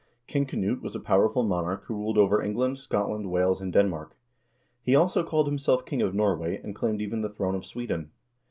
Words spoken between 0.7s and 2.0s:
was a powerful monarch who